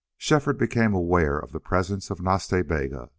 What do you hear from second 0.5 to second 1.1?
became